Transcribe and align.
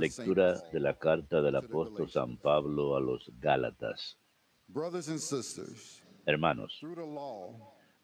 Lectura 0.00 0.58
de 0.72 0.80
la 0.80 0.98
carta 0.98 1.40
del 1.40 1.54
apóstol 1.54 2.10
San 2.10 2.36
Pablo 2.38 2.96
a 2.96 3.00
los 3.00 3.30
Gálatas. 3.38 4.18
Brothers 4.66 5.08
and 5.08 5.20
sisters, 5.20 6.02
Hermanos, 6.26 6.80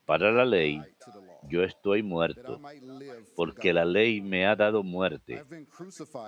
para 0.07 0.31
la 0.31 0.45
ley 0.45 0.81
yo 1.49 1.65
estoy 1.65 2.05
muerto, 2.05 2.61
porque 3.35 3.73
la 3.73 3.85
ley 3.85 4.21
me 4.21 4.47
ha 4.47 4.55
dado 4.55 4.85
muerte, 4.85 5.43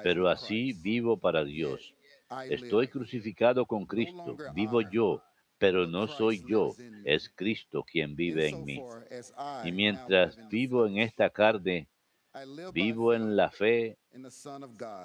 pero 0.02 0.29
así 0.29 0.72
vivo 0.72 1.16
para 1.16 1.45
Dios. 1.45 1.95
Estoy 2.50 2.88
crucificado 2.88 3.64
con 3.64 3.86
Cristo, 3.86 4.36
vivo 4.54 4.80
yo, 4.80 5.22
pero 5.56 5.86
no 5.86 6.08
soy 6.08 6.43
yo, 6.48 6.74
es 7.04 7.30
Cristo 7.32 7.84
quien 7.84 8.16
vive 8.16 8.48
en 8.48 8.64
mí. 8.64 8.82
Y 9.64 9.70
mientras 9.70 10.36
vivo 10.48 10.84
en 10.84 10.98
esta 10.98 11.30
carne, 11.30 11.86
vivo 12.73 13.14
en 13.14 13.37
la 13.37 13.50
fe 13.50 13.96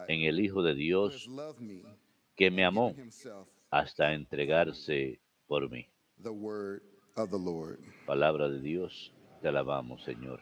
en 0.07 0.21
el 0.21 0.39
Hijo 0.39 0.63
de 0.63 0.73
Dios 0.73 1.29
que 2.35 2.51
me 2.51 2.65
amó 2.65 2.95
hasta 3.69 4.13
entregarse 4.13 5.19
por 5.47 5.69
mí. 5.69 5.87
Palabra 8.05 8.49
de 8.49 8.61
Dios, 8.61 9.13
te 9.41 9.47
alabamos, 9.47 10.03
Señor. 10.03 10.41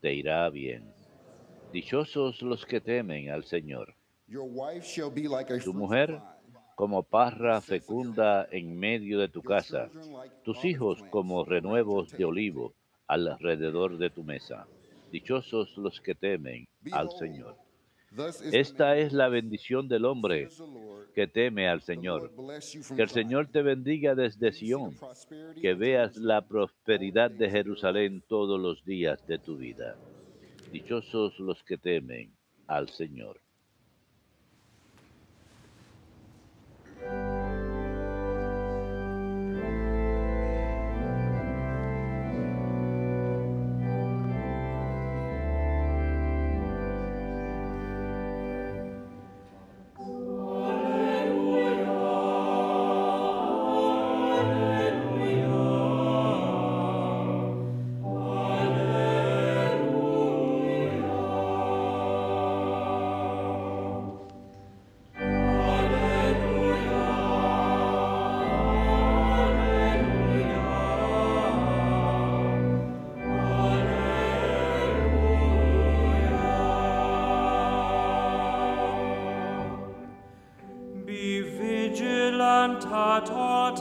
te 0.00 0.14
irá 0.14 0.50
bien. 0.50 0.92
Dichosos 1.72 2.42
los 2.42 2.66
que 2.66 2.80
temen 2.80 3.30
al 3.30 3.44
Señor. 3.44 3.94
Tu 4.26 4.34
fruitful 4.34 5.74
mujer 5.74 6.20
como 6.74 7.02
parra 7.04 7.62
fecunda 7.62 8.46
en 8.50 8.78
medio 8.78 9.18
de 9.18 9.28
tu 9.28 9.42
casa, 9.42 9.90
tus 10.44 10.62
hijos 10.64 11.02
como 11.10 11.40
around 11.40 11.46
your 11.46 11.62
renuevos 11.62 12.10
de 12.10 12.18
table. 12.18 12.24
olivo 12.26 12.74
alrededor 13.06 13.96
de 13.96 14.10
tu 14.10 14.24
mesa. 14.24 14.66
Dichosos 15.16 15.78
los 15.78 15.98
que 16.02 16.14
temen 16.14 16.68
al 16.92 17.08
Señor. 17.10 17.56
Esta 18.52 18.98
es 18.98 19.14
la 19.14 19.28
bendición 19.28 19.88
del 19.88 20.04
hombre 20.04 20.50
que 21.14 21.26
teme 21.26 21.70
al 21.70 21.80
Señor. 21.80 22.32
Que 22.94 23.02
el. 23.02 23.08
Señor 23.08 23.46
te 23.46 23.62
bendiga 23.62 24.14
desde 24.14 24.52
Sión, 24.52 24.94
que 25.62 25.72
veas 25.72 26.18
la 26.18 26.46
prosperidad 26.46 27.30
de 27.30 27.48
Jerusalén 27.48 28.22
todos 28.28 28.60
los 28.60 28.84
días 28.84 29.26
de 29.26 29.38
tu 29.38 29.56
vida. 29.56 29.96
Dichosos 30.70 31.40
los 31.40 31.64
que 31.64 31.78
temen 31.78 32.36
al 32.66 32.90
Señor. 32.90 33.40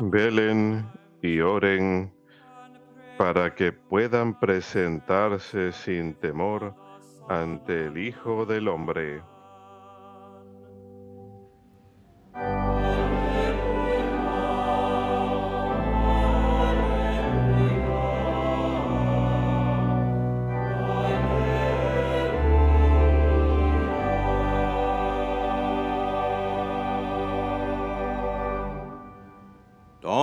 Velen 0.01 0.85
y 1.21 1.39
oren 1.39 2.11
para 3.17 3.55
que 3.55 3.71
puedan 3.71 4.37
presentarse 4.39 5.71
sin 5.71 6.13
temor 6.15 6.75
ante 7.29 7.85
el 7.87 7.97
Hijo 7.97 8.45
del 8.45 8.67
Hombre. 8.67 9.21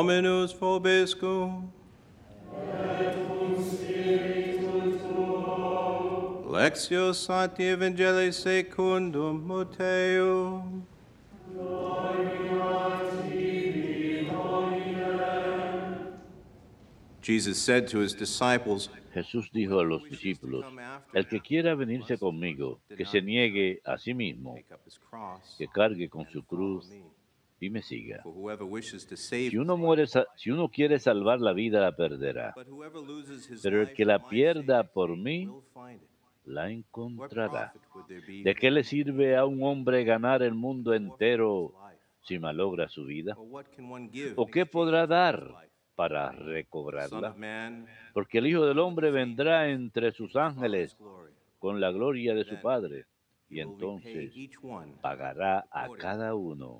Dominus 0.02 0.52
vobiscum. 0.52 1.70
Lectio 6.50 7.14
Sancti 7.14 7.62
Evangelii 7.62 8.32
secundum 8.32 9.46
Mateo. 9.46 10.64
Jesus 17.20 17.62
said 17.62 17.86
to 17.86 18.00
his 18.00 18.12
disciples, 18.12 18.88
Jesús 19.14 19.52
dijo 19.52 19.78
a 19.78 19.84
los 19.84 20.02
discípulos, 20.02 20.64
el 21.14 21.28
que 21.28 21.38
quiera 21.38 21.76
venirse 21.76 22.18
conmigo, 22.18 22.80
que 22.96 23.04
se 23.04 23.22
niegue 23.22 23.80
a 23.84 23.96
sí 23.98 24.14
mismo, 24.14 24.56
que 25.56 25.68
cargue 25.68 26.08
con 26.08 26.26
su 26.28 26.42
cruz. 26.42 26.90
Y 27.62 27.70
me 27.70 27.80
siga. 27.80 28.24
Si 29.28 29.56
uno, 29.56 29.76
muere, 29.76 30.06
si 30.34 30.50
uno 30.50 30.68
quiere 30.68 30.98
salvar 30.98 31.40
la 31.40 31.52
vida, 31.52 31.80
la 31.80 31.94
perderá, 31.94 32.54
pero 33.62 33.82
el 33.82 33.92
que 33.92 34.04
la 34.04 34.28
pierda 34.28 34.82
por 34.82 35.16
mí, 35.16 35.48
la 36.44 36.70
encontrará. 36.70 37.72
¿De 38.08 38.56
qué 38.56 38.72
le 38.72 38.82
sirve 38.82 39.36
a 39.36 39.46
un 39.46 39.62
hombre 39.62 40.02
ganar 40.02 40.42
el 40.42 40.54
mundo 40.54 40.92
entero 40.92 41.72
si 42.22 42.40
malogra 42.40 42.88
su 42.88 43.04
vida? 43.04 43.36
¿O 44.34 44.46
qué 44.48 44.66
podrá 44.66 45.06
dar 45.06 45.54
para 45.94 46.32
recobrarla? 46.32 47.76
Porque 48.12 48.38
el 48.38 48.48
Hijo 48.48 48.66
del 48.66 48.80
Hombre 48.80 49.12
vendrá 49.12 49.70
entre 49.70 50.10
sus 50.10 50.34
ángeles 50.34 50.96
con 51.60 51.80
la 51.80 51.92
gloria 51.92 52.34
de 52.34 52.42
su 52.42 52.60
Padre, 52.60 53.06
y 53.52 53.60
entonces 53.60 54.32
pagará 55.02 55.66
a 55.70 55.88
cada 55.90 56.34
uno 56.34 56.78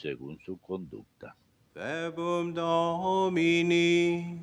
según 0.00 0.38
su 0.38 0.56
conducta. 0.58 1.36
Domini. 2.54 4.38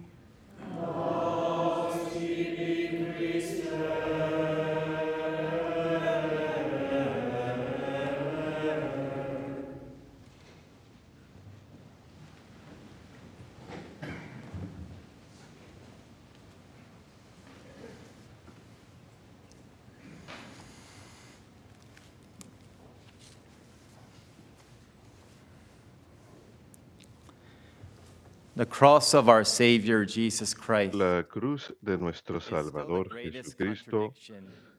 Cross 28.69 29.13
of 29.13 29.27
our 29.27 29.45
Savior 29.45 30.05
Jesus 30.05 30.53
Christ. 30.53 30.93
La 30.93 31.23
cruz 31.23 31.73
de 31.81 31.97
nuestro 31.97 32.39
Salvador 32.39 33.09
Jesucristo 33.31 34.13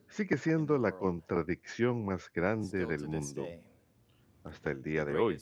sigue 0.09 0.37
siendo 0.37 0.79
la 0.79 0.93
contradicción 0.93 2.05
más 2.05 2.31
grande 2.33 2.87
del 2.87 3.09
mundo. 3.09 3.47
hasta 4.45 4.71
el 4.71 4.83
día 4.83 5.05
de 5.05 5.17
hoy. 5.17 5.39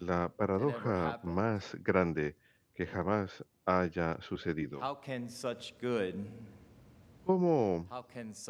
La 0.00 0.28
paradoja 0.28 1.20
más 1.22 1.76
grande 1.82 2.36
que 2.74 2.86
jamás 2.86 3.44
haya 3.64 4.20
sucedido. 4.20 4.80
How 4.80 5.00
can 5.00 5.28
such 5.28 5.74
good, 5.80 6.14
¿Cómo 7.24 7.88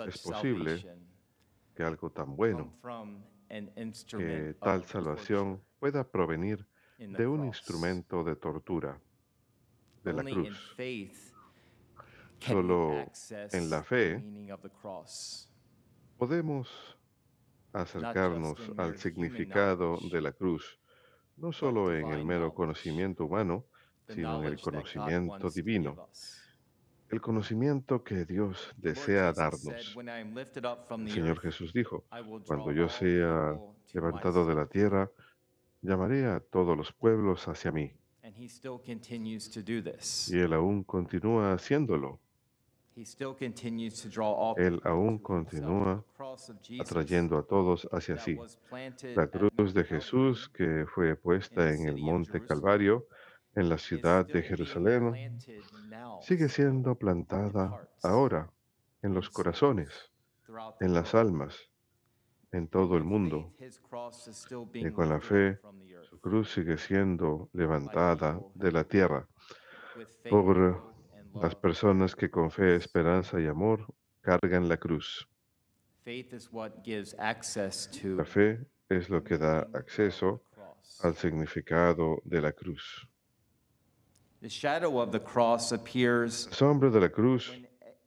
es 0.07 0.23
posible 0.23 0.85
que 1.77 1.83
algo 1.83 2.11
tan 2.11 2.35
bueno, 2.35 2.73
from 2.81 3.23
an 3.51 3.71
que 3.75 3.83
instrument 3.83 4.59
tal 4.59 4.85
salvación 4.85 5.61
pueda 5.79 6.03
provenir 6.03 6.67
de 6.99 7.27
un 7.27 7.45
instrumento 7.45 8.23
de 8.25 8.37
tortura? 8.37 9.01
de 10.05 10.13
la 10.13 10.23
cruz. 10.23 10.77
Solo 12.39 13.07
en 13.29 13.71
la 13.71 13.81
the 13.81 13.87
fe 13.87 14.19
meaning 14.19 14.53
of 14.53 14.61
the 14.61 14.71
cross. 14.71 15.51
Podemos 16.19 16.69
acercarnos 17.73 18.59
al 18.77 18.99
significado 18.99 19.99
de 20.13 20.21
la 20.21 20.33
cruz, 20.33 20.79
no 21.39 21.53
solo 21.53 21.93
en 21.95 22.09
el 22.13 22.25
mero 22.25 22.53
conocimiento 22.53 23.25
humano, 23.25 23.65
The 24.07 24.17
sino 24.17 24.43
en 24.43 24.53
el 24.53 24.61
conocimiento 24.61 25.49
divino, 25.49 26.09
el 27.09 27.21
conocimiento 27.23 28.05
que 28.05 28.27
Dios 28.27 28.75
desea 28.77 29.33
darnos. 29.33 29.97
"When 29.97 30.09
I 30.09 30.21
am 30.21 30.35
lifted 30.35 30.67
up 30.67 30.87
from 30.87 31.01
El 31.01 31.07
the 31.07 31.15
Señor 31.15 31.41
Jesús 31.41 31.73
dijo, 31.73 32.05
cuando 32.47 32.73
yo 32.73 32.91
sea 32.91 33.59
levantado 33.95 34.45
de 34.45 34.55
la 34.55 34.67
myself." 34.67 34.73
tierra, 34.73 35.11
llamaré 35.85 36.27
a 36.27 36.41
todos 36.41 36.77
los 36.77 36.93
pueblos 36.93 37.47
hacia 37.47 37.71
mí. 37.71 37.93
And 38.23 38.35
he 38.37 38.49
still 38.49 38.79
continues 38.85 39.51
to 39.51 39.61
do 39.61 39.83
this. 39.83 40.31
Y 40.31 40.39
Él 40.39 40.55
aún 40.55 40.83
continúa 40.83 41.53
haciéndolo. 41.53 42.21
He 42.97 43.05
still 43.05 43.35
continues 43.35 44.01
to 44.03 44.09
draw 44.09 44.33
all 44.33 44.55
Él 44.57 44.81
aún 44.85 45.19
continúa 45.19 46.05
atrayendo 46.81 47.37
a 47.37 47.43
todos 47.43 47.89
hacia 47.93 48.19
sí. 48.19 48.39
La 49.15 49.27
cruz 49.27 49.75
de 49.75 49.85
Jesús 49.85 50.49
que 50.49 50.87
fue 50.87 51.17
puesta 51.17 51.71
en 51.71 51.89
el 51.89 51.99
monte 51.99 52.41
Calvario, 52.47 53.07
en 53.55 53.69
la 53.69 53.79
ciudad 53.79 54.25
de 54.27 54.43
Jerusalén, 54.43 55.39
sigue 56.23 56.49
siendo 56.49 56.95
plantada 56.95 57.89
ahora 58.03 58.51
en 59.03 59.13
los 59.13 59.29
corazones, 59.29 59.91
en 60.81 60.95
las 60.95 61.15
almas, 61.15 61.69
en 62.55 62.69
todo 62.69 62.97
el 62.97 63.05
mundo. 63.05 63.53
Y 64.75 64.91
con 64.91 65.09
la 65.09 65.21
fe, 65.21 65.59
su 66.09 66.21
cruz 66.21 66.53
sigue 66.53 66.79
siendo 66.79 67.49
levantada 67.53 68.41
de 68.55 68.73
la 68.73 68.85
tierra 68.85 69.27
por 70.31 70.95
las 71.35 71.55
personas 71.57 72.15
que 72.15 72.31
con 72.31 72.51
fe, 72.51 72.77
esperanza 72.77 73.41
y 73.41 73.47
amor 73.47 73.87
cargan 74.21 74.69
la 74.69 74.77
cruz. 74.77 75.27
La 76.05 76.13
fe 78.25 78.61
es 78.89 79.11
lo 79.11 79.25
que 79.25 79.39
da 79.39 79.69
acceso 79.73 80.43
al 81.01 81.17
significado 81.17 82.23
de 82.25 82.41
la 82.41 82.53
cruz. 82.53 83.09
La 84.41 84.49
sombra 86.31 86.91
de 86.91 87.01
la 87.01 87.09
cruz 87.09 87.53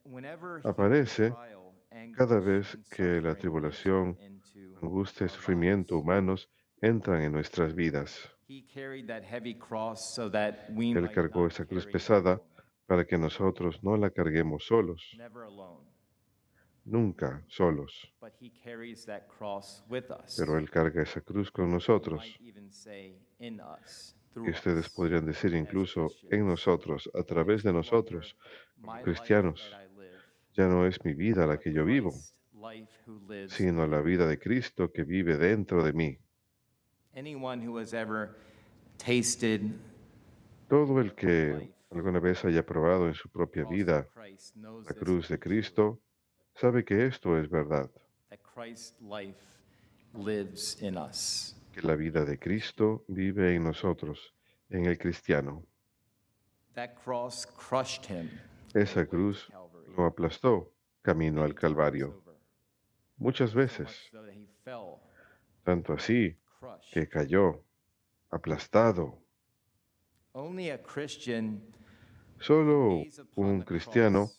whenever 0.05 0.61
aparece 0.63 1.33
cada 2.15 2.39
vez 2.39 2.77
que 2.89 3.21
la 3.21 3.35
tribulación, 3.35 4.17
angustia 4.81 5.25
y 5.25 5.29
sufrimiento 5.29 5.97
humanos 5.97 6.49
entran 6.81 7.21
en 7.21 7.31
nuestras 7.31 7.73
vidas. 7.73 8.29
Él 8.47 9.05
cargó 11.13 11.47
esa 11.47 11.65
cruz 11.65 11.85
pesada 11.85 12.41
para 12.85 13.05
que 13.05 13.17
nosotros 13.17 13.83
no 13.83 13.97
la 13.97 14.09
carguemos 14.09 14.65
solos, 14.65 15.17
nunca 16.85 17.43
solos. 17.47 18.13
Pero 20.37 20.57
Él 20.57 20.69
carga 20.69 21.03
esa 21.03 21.21
cruz 21.21 21.51
con 21.51 21.69
nosotros. 21.71 22.23
Y 24.39 24.51
ustedes 24.51 24.85
us. 24.85 24.93
podrían 24.93 25.25
decir 25.25 25.53
incluso 25.55 26.07
en 26.29 26.47
nosotros, 26.47 27.09
a 27.13 27.23
través 27.23 27.63
de 27.63 27.73
nosotros. 27.73 28.37
Cristianos, 29.03 29.75
Ya 30.57 30.67
no 30.67 30.87
es 30.87 31.05
mi 31.05 31.13
vida 31.13 31.45
la 31.45 31.59
que 31.59 31.71
yo 31.71 31.85
vivo, 31.85 32.11
sino 33.47 33.85
in 33.85 33.91
la 33.91 34.01
vida 34.01 34.25
de 34.25 34.39
Cristo 34.39 34.91
que 34.91 35.03
vive 35.03 35.37
dentro 35.37 35.83
de 35.83 35.93
mí. 35.93 36.17
Anyone 37.15 37.63
who 37.63 37.77
has 37.77 37.93
ever 37.93 38.35
tasted 38.97 39.61
Todo 40.67 40.99
el 40.99 41.13
que 41.13 41.71
alguna 41.91 42.19
vez 42.19 42.43
haya 42.43 42.65
probado 42.65 43.07
en 43.07 43.13
su 43.13 43.29
propia 43.29 43.65
vida 43.65 44.07
la 44.15 44.93
cruz 44.95 45.29
de 45.29 45.37
Cristo, 45.37 45.99
sabe 46.55 46.83
que 46.83 47.05
esto 47.05 47.37
es 47.37 47.47
verdad, 47.49 47.89
that 48.31 48.39
Christ's 48.41 48.99
life 48.99 49.37
lives 50.15 50.81
in 50.81 50.97
us. 50.97 51.55
que 51.71 51.81
la 51.83 51.95
vida 51.95 52.25
de 52.25 52.39
Cristo 52.39 53.05
vive 53.07 53.53
en 53.55 53.63
nosotros, 53.63 54.33
en 54.71 54.87
el 54.87 54.97
cristiano. 54.97 55.63
That 56.73 56.95
cross 56.95 57.45
crushed 57.45 58.05
him. 58.05 58.31
Esa 58.73 59.05
cruz. 59.05 59.47
Lo 59.97 60.05
aplastó 60.05 60.71
camino 61.01 61.43
al 61.43 61.55
Calvario, 61.55 62.23
muchas 63.17 63.53
veces, 63.55 64.11
tanto 65.63 65.93
así 65.93 66.37
que 66.91 67.09
cayó, 67.09 67.63
aplastado. 68.29 69.19
Solo 72.39 73.03
un 73.35 73.61
cristiano 73.63 74.29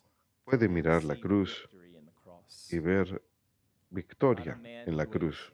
puede 0.44 0.68
mirar 0.68 1.02
la 1.02 1.16
cruz 1.16 1.68
y 2.70 2.78
ver 2.78 3.20
victoria 3.90 4.60
en 4.62 4.96
la 4.96 5.06
cruz, 5.06 5.52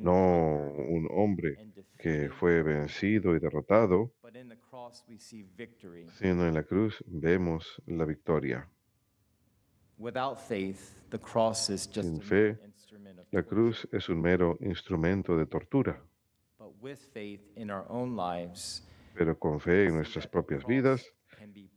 no 0.00 0.72
un 0.88 1.06
hombre 1.10 1.58
que 1.98 2.30
fue 2.30 2.62
vencido 2.62 3.36
y 3.36 3.40
derrotado, 3.40 4.10
but 4.22 4.34
in 4.36 4.48
the 4.48 4.56
cross 4.56 5.04
we 5.08 5.18
see 5.18 5.42
victory. 5.42 6.08
sino 6.18 6.46
en 6.46 6.54
la 6.54 6.62
cruz 6.62 7.04
vemos 7.06 7.82
la 7.86 8.04
victoria. 8.06 8.66
Without 9.91 9.91
faith, 9.91 9.91
the 9.91 9.91
cross 9.91 9.91
is 9.91 9.91
just 9.91 9.91
Sin 11.76 12.20
fe, 12.20 12.34
mere 12.34 12.58
instrument 12.64 13.18
of 13.20 13.26
La 13.30 13.42
torture. 13.42 13.48
cruz 13.48 13.88
es 13.92 14.08
un 14.08 14.20
mero 14.20 14.58
instrumento 14.60 15.36
de 15.36 15.46
tortura, 15.46 16.02
But 16.58 16.72
with 16.80 16.98
faith 17.12 17.40
in 17.56 17.70
our 17.70 17.84
own 17.88 18.16
lives, 18.16 18.82
pero 19.14 19.38
con 19.38 19.60
fe 19.60 19.86
en 19.86 19.94
nuestras 19.94 20.26
propias 20.26 20.66
vidas, 20.66 21.06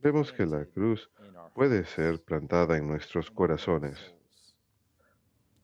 vemos 0.01 0.33
que 0.33 0.45
la 0.47 0.65
cruz 0.65 1.09
puede 1.53 1.85
ser 1.85 2.23
plantada 2.23 2.77
en 2.77 2.87
nuestros 2.87 3.29
corazones 3.29 4.15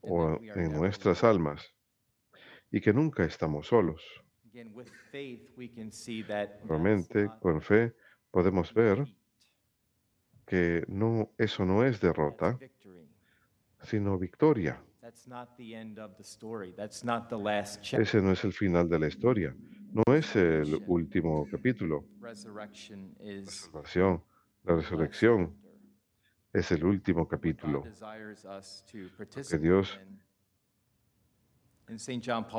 o 0.00 0.38
en 0.54 0.72
nuestras 0.72 1.24
almas 1.24 1.74
y 2.70 2.80
que 2.80 2.92
nunca 2.92 3.24
estamos 3.24 3.66
solos. 3.66 4.02
Again, 4.46 4.70
with 4.72 4.88
faith, 5.10 5.50
we 5.56 5.68
can 5.68 5.90
see 5.90 6.22
that 6.22 6.50
that's 6.50 6.68
Realmente, 6.68 7.28
con 7.40 7.60
fe, 7.60 7.92
podemos 8.30 8.72
ver 8.72 9.04
defeat, 10.52 10.84
que 10.86 10.92
no, 10.92 11.30
eso 11.38 11.64
no 11.64 11.84
es 11.84 12.00
that's 12.00 12.00
derrota, 12.00 12.58
sino 13.82 14.18
victoria. 14.18 14.82
That's 15.00 15.26
not 15.26 15.56
the 15.56 15.74
end 15.74 15.98
of 15.98 16.16
the 16.16 16.22
story. 16.22 16.72
That's 16.76 17.04
not 17.04 17.28
the 17.28 17.36
last 17.36 17.80
chapter. 17.82 18.02
Ese 18.02 18.22
no 18.22 18.32
es 18.32 18.44
el 18.44 18.52
final 18.52 18.88
de 18.88 18.98
la 18.98 19.08
historia, 19.08 19.54
no 19.92 20.14
es 20.14 20.36
el 20.36 20.82
último 20.86 21.46
capítulo. 21.50 22.04
Resurrection 22.20 23.14
La 23.20 23.50
salvación, 23.50 24.22
la 24.64 24.76
resurrección 24.76 25.54
es 26.52 26.70
el 26.70 26.84
último 26.84 27.26
capítulo. 27.26 27.82
participate 29.18 29.58
Dios 29.58 30.00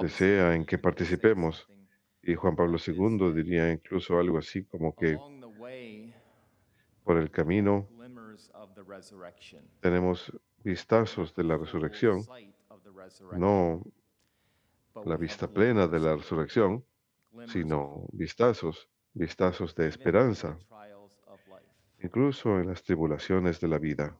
desea 0.01 0.55
en 0.55 0.65
que 0.65 0.77
participemos. 0.77 1.67
Y 2.25 2.35
Juan 2.35 2.55
Pablo 2.55 2.77
II 2.77 3.33
diría 3.33 3.69
incluso 3.71 4.17
algo 4.17 4.37
así 4.37 4.63
como 4.63 4.95
que 4.95 5.17
por 7.03 7.17
el 7.17 7.29
camino. 7.29 7.87
Tenemos 9.79 10.31
vistazos 10.63 11.35
de 11.35 11.43
la 11.43 11.57
resurrección, 11.57 12.25
no 13.37 13.83
la 15.05 15.17
vista 15.17 15.47
plena 15.47 15.87
de 15.87 15.99
la 15.99 16.15
resurrección, 16.15 16.83
sino 17.47 18.05
vistazos, 18.11 18.87
vistazos 19.13 19.75
de 19.75 19.87
esperanza, 19.87 20.57
incluso 22.01 22.59
en 22.59 22.67
las 22.67 22.83
tribulaciones 22.83 23.59
de 23.59 23.67
la 23.67 23.79
vida. 23.79 24.17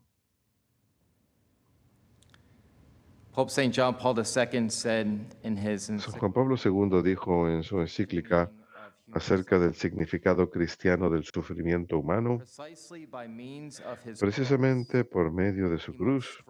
San 5.99 6.19
Juan 6.19 6.33
Pablo 6.33 6.55
II 6.63 7.01
dijo 7.01 7.49
en 7.49 7.63
su 7.63 7.79
encíclica 7.79 8.51
acerca 9.13 9.59
del 9.59 9.75
significado 9.75 10.49
cristiano 10.49 11.09
del 11.09 11.23
sufrimiento 11.23 11.99
humano, 11.99 12.39
precisamente 14.19 15.05
por 15.05 15.31
medio 15.31 15.69
de 15.69 15.77
su 15.77 15.95
cruz, 15.95 16.43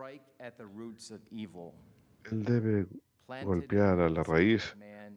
Él 2.31 2.43
debe 2.43 2.87
golpear 3.43 3.99
a 3.99 4.09
la 4.09 4.23
raíz 4.23 4.75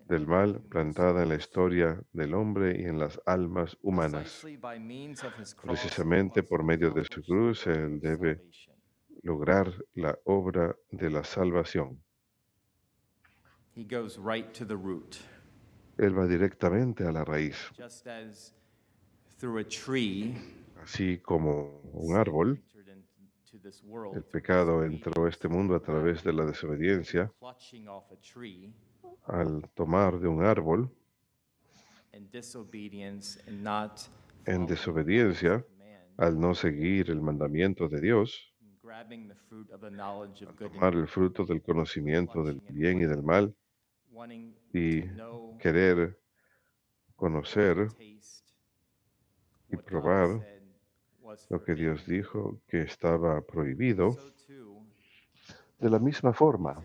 del 0.08 0.26
mal 0.26 0.60
plantada 0.68 1.22
en 1.22 1.28
la 1.30 1.34
historia 1.36 2.00
del 2.12 2.34
hombre 2.34 2.80
y 2.80 2.84
en 2.84 2.98
las 2.98 3.20
almas 3.26 3.76
humanas. 3.82 4.46
Precisamente 5.62 6.42
por 6.42 6.62
medio 6.64 6.90
de 6.90 7.04
su 7.04 7.22
cruz, 7.22 7.66
Él 7.66 8.00
debe 8.00 8.42
lograr 9.22 9.72
la 9.94 10.16
obra 10.24 10.76
de 10.90 11.10
la 11.10 11.24
salvación. 11.24 12.00
He 13.74 13.84
goes 13.84 14.16
right 14.18 14.54
to 14.54 14.64
the 14.64 14.76
root, 14.76 15.18
Él 15.98 16.18
va 16.18 16.26
directamente 16.26 17.04
a 17.04 17.12
la 17.12 17.24
raíz, 17.24 17.56
just 17.76 18.06
as 18.06 18.54
through 19.38 19.58
a 19.58 19.64
tree 19.64 20.34
así 20.82 21.18
como 21.18 21.80
un 21.92 22.16
árbol. 22.16 22.62
El 24.14 24.22
pecado 24.22 24.84
entró 24.84 25.24
a 25.24 25.28
este 25.28 25.48
mundo 25.48 25.74
a 25.74 25.80
través 25.80 26.22
de 26.22 26.32
la 26.32 26.44
desobediencia. 26.46 27.32
Al 29.24 29.68
tomar 29.74 30.20
de 30.20 30.28
un 30.28 30.44
árbol, 30.44 30.90
en 32.12 32.30
desobediencia, 34.66 35.66
al 36.16 36.38
no 36.38 36.54
seguir 36.54 37.10
el 37.10 37.20
mandamiento 37.20 37.88
de 37.88 38.00
Dios, 38.00 38.54
grabbing 38.82 39.28
the 39.28 39.34
fruit 39.48 39.70
of 39.72 39.80
the 39.80 39.90
knowledge 39.90 40.42
of 40.44 40.56
good 40.56 40.66
and 40.66 40.74
tomar 40.74 40.94
el 40.94 41.08
fruto 41.08 41.44
del 41.44 41.60
conocimiento 41.60 42.44
del 42.44 42.60
bien 42.70 43.00
y 43.00 43.06
del 43.06 43.22
mal 43.22 43.52
y 44.72 45.02
querer 45.58 46.18
conocer 47.16 47.88
y 49.68 49.76
probar 49.76 50.28
lo 51.50 51.64
que. 51.64 51.74
Dios 51.74 52.06
dijo 52.06 52.60
que 52.68 52.82
estaba 52.82 53.40
prohibido, 53.40 54.16
de 55.78 55.90
la 55.90 55.98
misma 55.98 56.32
forma 56.32 56.82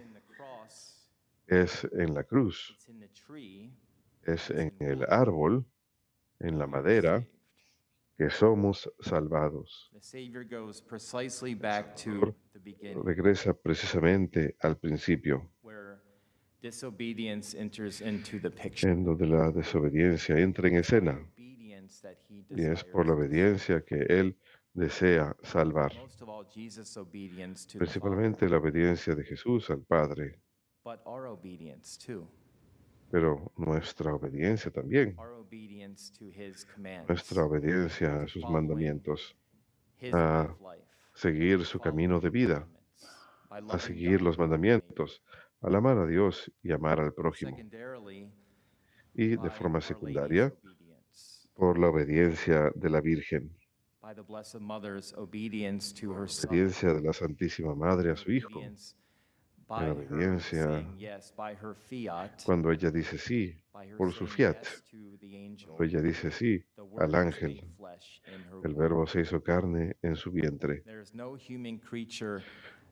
es 1.47 1.87
en 1.91 2.13
la 2.13 2.23
cruz, 2.23 2.77
es 4.23 4.49
en 4.49 4.73
el 4.79 5.03
árbol, 5.03 5.65
en 6.39 6.57
la 6.57 6.67
madera, 6.67 7.25
que 8.17 8.29
somos 8.29 8.91
salvados. 8.99 9.91
Beginning, 12.63 13.03
Regresa 13.03 13.53
precisamente 13.53 14.55
al 14.59 14.77
principio, 14.77 15.49
en 18.83 19.03
donde 19.03 19.27
la 19.27 19.51
desobediencia 19.51 20.37
entra 20.37 20.67
en 20.67 20.75
escena, 20.75 21.27
y 21.35 22.63
es 22.63 22.83
por 22.83 23.07
la 23.07 23.13
obediencia 23.13 23.81
que 23.81 23.95
Él 23.95 24.37
desea 24.73 25.35
salvar. 25.41 25.91
Principalmente 27.77 28.49
la 28.49 28.57
obediencia 28.57 29.15
de 29.15 29.23
Jesús 29.23 29.69
al 29.69 29.81
Padre, 29.81 30.39
pero 33.09 33.51
nuestra 33.57 34.15
obediencia 34.15 34.71
también, 34.71 35.15
nuestra 37.07 37.45
obediencia 37.45 38.21
a 38.21 38.27
sus 38.27 38.43
mandamientos, 38.43 39.35
a 40.13 40.55
seguir 41.13 41.65
su 41.65 41.79
camino 41.79 42.19
de 42.19 42.29
vida, 42.29 42.67
a 43.49 43.79
seguir 43.79 44.21
los 44.21 44.39
and 44.39 44.49
mandamientos, 44.49 45.21
al 45.61 45.75
amar 45.75 45.97
a 45.97 46.07
Dios 46.07 46.51
y 46.63 46.71
amar 46.71 46.99
al 46.99 47.13
prójimo, 47.13 47.55
y 49.13 49.27
de 49.37 49.49
forma 49.49 49.81
secundaria 49.81 50.53
por 51.53 51.77
la 51.77 51.89
obediencia 51.89 52.71
de 52.75 52.89
la 52.89 53.01
Virgen, 53.01 53.55
Son, 55.81 56.49
obediencia 56.49 56.93
de 56.93 57.01
la 57.01 57.13
Santísima 57.13 57.75
Madre 57.75 58.11
a 58.11 58.15
su 58.15 58.31
Hijo, 58.31 58.61
la 59.69 59.93
obediencia 59.93 60.85
cuando 62.43 62.71
ella 62.71 62.91
dice 62.91 63.17
sí, 63.17 63.55
por 63.97 64.11
su 64.11 64.27
fiat, 64.27 64.65
cuando 65.65 65.83
ella 65.83 66.01
dice 66.01 66.31
sí 66.31 66.61
al 66.97 67.15
ángel, 67.15 67.63
el. 68.63 68.75
Verbo 68.75 69.05
se 69.05 69.21
hizo 69.21 69.41
carne 69.41 69.95
en 70.01 70.15
su 70.15 70.31
vientre. 70.31 70.83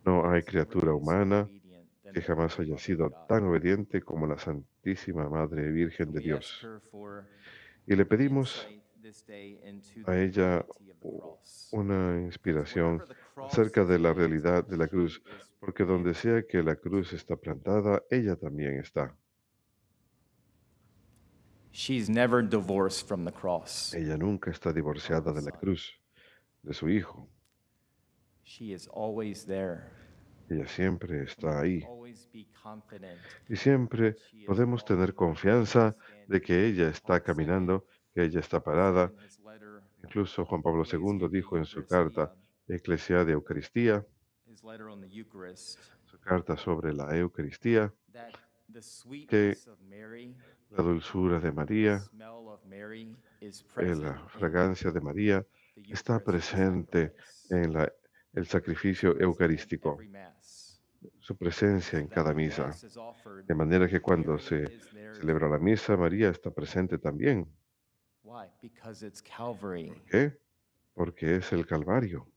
No 0.05 0.29
hay 0.29 0.43
criatura 0.43 0.93
humana 0.93 1.49
que 2.13 2.21
jamás 2.21 2.59
haya 2.59 2.77
sido 2.77 3.09
tan 3.27 3.45
obediente 3.45 4.01
como 4.01 4.27
la 4.27 4.37
Santísima 4.37 5.29
Madre 5.29 5.69
Virgen 5.71 6.11
de 6.11 6.19
Dios. 6.19 6.67
Y 7.85 7.95
le 7.95 8.05
pedimos 8.05 8.67
a 10.05 10.17
ella 10.17 10.65
una 11.71 12.21
inspiración 12.21 13.01
acerca 13.37 13.85
de 13.85 13.99
la 13.99 14.13
realidad 14.13 14.65
de 14.65 14.77
la 14.77 14.87
cruz, 14.87 15.21
porque 15.59 15.83
donde 15.83 16.13
sea 16.13 16.43
que 16.43 16.61
la 16.61 16.75
cruz 16.75 17.13
está 17.13 17.35
plantada, 17.35 18.03
ella 18.09 18.35
también 18.35 18.79
está. 18.79 19.15
She's 21.71 22.09
never 22.09 22.41
divorced 22.41 23.07
from 23.07 23.25
the 23.25 23.31
cross. 23.31 23.93
Ella 23.93 24.17
nunca 24.17 24.51
está 24.51 24.73
divorciada 24.73 25.31
de 25.31 25.41
la 25.41 25.51
cruz, 25.51 25.93
de 26.63 26.73
su 26.73 26.89
Hijo. 26.89 27.29
She 28.43 28.73
is 28.73 28.89
always 28.93 29.45
there. 29.45 29.83
Ella 30.49 30.67
siempre 30.67 31.23
está 31.23 31.61
ahí. 31.61 31.85
Y 33.47 33.55
siempre 33.55 34.15
podemos 34.45 34.83
tener 34.85 35.13
confianza 35.13 35.95
de 36.27 36.41
que 36.41 36.65
ella 36.65 36.89
está 36.89 37.19
caminando, 37.21 37.85
que 38.13 38.23
ella 38.23 38.39
está 38.39 38.61
parada. 38.63 39.11
Incluso 40.03 40.45
Juan 40.45 40.61
Pablo 40.61 40.83
II 40.85 41.27
dijo 41.31 41.57
en 41.57 41.65
su 41.65 41.85
carta 41.85 42.33
Eclesia 42.67 43.23
de 43.25 43.33
Eucaristía, 43.33 44.05
su 46.05 46.19
carta 46.19 46.57
sobre 46.57 46.93
la 46.93 47.15
Eucaristía, 47.17 47.93
that 48.13 48.31
the 48.71 48.81
sweetness 48.81 49.67
of 49.67 49.79
Mary, 49.81 50.35
la 50.71 50.83
dulzura 50.83 51.39
de 51.39 51.51
María, 51.51 52.01
la 54.01 54.27
fragancia 54.29 54.91
de 54.91 55.01
María 55.01 55.45
está 55.75 56.19
presente 56.19 57.13
en 57.49 57.73
la- 57.73 57.91
el 58.33 58.45
sacrificio 58.45 59.19
eucarístico. 59.19 59.97
Su 61.29 61.37
presencia 61.37 61.99
en 61.99 62.07
cada 62.07 62.33
misa. 62.33 62.75
De 63.45 63.53
manera 63.53 63.87
que 63.87 64.01
cuando 64.01 64.39
se 64.39 64.65
celebra 65.19 65.47
la 65.47 65.59
misa, 65.59 65.95
María 65.95 66.29
está 66.29 66.49
presente 66.49 66.97
también. 66.97 67.47
¿Por 68.23 70.01
qué? 70.09 70.39
Porque 70.95 71.35
es 71.35 71.53
el 71.53 71.67
Calvario, 71.67 72.27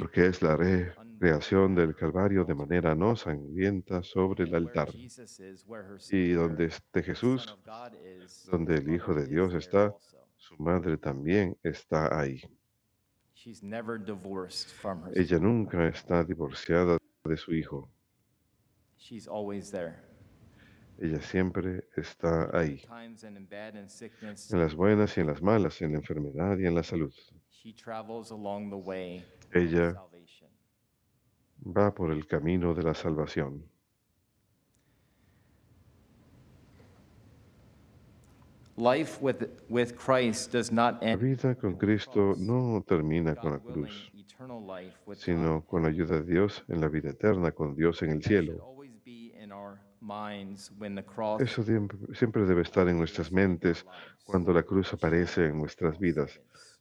porque 0.00 0.26
es 0.26 0.42
la 0.42 0.56
recreación 0.56 1.76
del 1.76 1.94
Calvario 1.94 2.44
de 2.44 2.54
manera 2.56 2.96
no 2.96 3.14
sangrienta 3.14 4.02
sobre 4.02 4.42
el 4.44 4.54
altar. 4.56 4.88
Y 6.10 6.32
donde 6.32 6.64
esté 6.64 7.04
Jesús, 7.04 7.56
donde 8.50 8.74
el 8.74 8.92
Hijo 8.92 9.14
de 9.14 9.26
Dios 9.28 9.54
está, 9.54 9.94
su 10.36 10.56
madre 10.56 10.98
también 10.98 11.56
está 11.62 12.18
ahí. 12.18 12.42
She's 13.35 13.35
never 13.35 13.35
divorced 13.35 13.35
from 13.35 13.35
her. 13.35 13.35
Ella 15.14 15.38
nunca 15.38 15.88
está 15.88 16.24
divorciada 16.24 16.98
de 17.24 17.36
su 17.36 17.54
Hijo. 17.54 17.88
She's 18.98 19.28
always 19.28 19.70
there. 19.70 19.94
Ella 20.98 21.20
siempre 21.20 21.88
está 21.96 22.50
ahí. 22.58 22.82
En 24.50 24.58
las 24.58 24.74
buenas 24.74 25.16
y 25.16 25.20
en 25.20 25.26
las 25.26 25.42
malas, 25.42 25.82
en 25.82 25.92
la 25.92 25.98
enfermedad 25.98 26.58
y 26.58 26.66
en 26.66 26.74
la 26.74 26.82
salud. 26.82 27.12
she 27.66 27.72
travels 27.72 28.30
along 28.30 28.70
the 28.70 28.76
way 28.76 29.24
of 29.50 29.56
Ella 29.56 29.94
va 31.64 31.92
por 31.92 32.12
el 32.12 32.26
camino 32.28 32.74
de 32.74 32.82
la 32.84 32.94
salvación. 32.94 33.64
La 38.76 38.96
end 41.00 41.22
vida 41.22 41.54
con 41.54 41.76
Cristo 41.76 42.34
no 42.36 42.84
termina 42.86 43.34
con 43.34 43.52
la 43.52 43.58
cruz, 43.58 44.12
sino 45.14 45.64
con 45.64 45.82
la 45.82 45.88
ayuda 45.88 46.20
de 46.20 46.24
Dios 46.24 46.62
en 46.68 46.82
la 46.82 46.88
vida 46.88 47.08
eterna, 47.10 47.52
con 47.52 47.74
Dios 47.74 48.02
en 48.02 48.10
el 48.10 48.22
cielo. 48.22 48.76
Eso 51.38 51.62
siempre 52.12 52.44
debe 52.44 52.62
estar 52.62 52.88
en 52.88 52.98
nuestras 52.98 53.32
mentes 53.32 53.86
cuando 54.24 54.52
la 54.52 54.62
cruz 54.62 54.92
aparece 54.92 55.46
en 55.46 55.58
nuestras 55.58 55.98
vidas. 55.98 56.38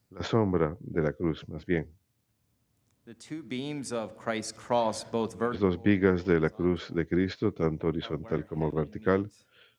La 0.09 0.21
sombra 0.21 0.75
de 0.81 1.01
la 1.01 1.13
cruz, 1.13 1.47
más 1.47 1.65
bien. 1.65 1.89
Las 3.05 3.17
dos 5.59 5.81
vigas 5.81 6.25
de 6.25 6.41
la 6.41 6.49
cruz 6.49 6.93
de 6.93 7.07
Cristo, 7.07 7.53
tanto 7.53 7.87
horizontal 7.87 8.45
como 8.45 8.69
vertical, 8.69 9.31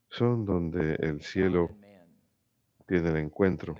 son 0.08 0.46
donde 0.46 0.94
el 0.94 1.20
cielo 1.20 1.76
tiene 2.86 3.10
el 3.10 3.16
encuentro. 3.16 3.74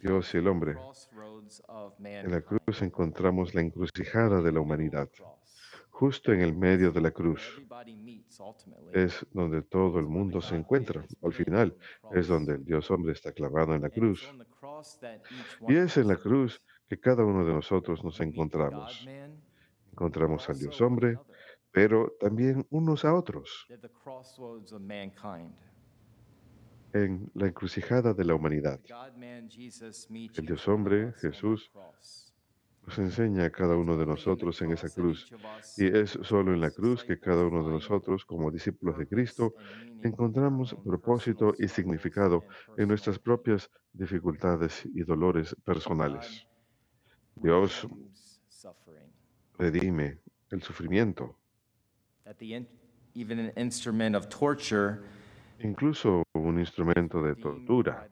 Dios 0.00 0.34
y 0.34 0.38
el 0.38 0.48
hombre. 0.48 0.76
En 1.98 2.30
la 2.30 2.40
cruz 2.42 2.82
encontramos 2.82 3.54
la 3.54 3.62
encrucijada 3.62 4.40
de 4.42 4.52
la 4.52 4.60
humanidad. 4.60 5.08
Justo 5.90 6.32
en 6.32 6.40
el 6.40 6.54
medio 6.54 6.92
de 6.92 7.00
la 7.00 7.10
cruz 7.10 7.60
es 8.92 9.26
donde 9.32 9.62
todo 9.62 9.98
el 9.98 10.06
mundo 10.06 10.40
se 10.40 10.56
encuentra. 10.56 11.04
Al 11.22 11.32
final 11.32 11.76
es 12.12 12.28
donde 12.28 12.54
el 12.54 12.64
Dios 12.64 12.90
hombre 12.90 13.12
está 13.12 13.32
clavado 13.32 13.74
en 13.74 13.82
la 13.82 13.90
cruz. 13.90 14.32
Y 15.68 15.76
es 15.76 15.96
en 15.96 16.08
la 16.08 16.16
cruz 16.16 16.62
que 16.88 16.98
cada 16.98 17.24
uno 17.24 17.44
de 17.44 17.52
nosotros 17.52 18.02
nos 18.04 18.20
encontramos. 18.20 19.06
Encontramos 19.92 20.48
al 20.48 20.58
Dios 20.58 20.80
hombre, 20.80 21.18
pero 21.70 22.12
también 22.18 22.66
unos 22.70 23.04
a 23.04 23.14
otros 23.14 23.66
en 26.92 27.30
la 27.34 27.46
encrucijada 27.46 28.14
de 28.14 28.24
la 28.24 28.34
humanidad. 28.34 28.80
El 29.20 30.46
Dios 30.46 30.68
hombre, 30.68 31.12
Jesús, 31.20 31.70
nos 32.86 32.98
enseña 32.98 33.44
a 33.44 33.50
cada 33.50 33.76
uno 33.76 33.96
de 33.96 34.06
nosotros 34.06 34.60
en 34.62 34.72
esa 34.72 34.88
cruz. 34.88 35.30
Y 35.76 35.86
es 35.86 36.18
solo 36.22 36.52
en 36.52 36.60
la 36.60 36.70
cruz 36.70 37.04
que 37.04 37.18
cada 37.18 37.46
uno 37.46 37.62
de 37.62 37.70
nosotros, 37.70 38.24
como 38.24 38.50
discípulos 38.50 38.98
de 38.98 39.06
Cristo, 39.06 39.54
encontramos 40.02 40.74
propósito 40.84 41.54
y 41.58 41.68
significado 41.68 42.44
en 42.76 42.88
nuestras 42.88 43.18
propias 43.18 43.70
dificultades 43.92 44.86
y 44.86 45.02
dolores 45.02 45.54
personales. 45.64 46.46
Dios 47.36 47.86
redime 49.58 50.18
el 50.50 50.62
sufrimiento. 50.62 51.36
Incluso 55.62 56.22
un 56.34 56.58
instrumento 56.58 57.22
de 57.22 57.34
tortura, 57.34 58.08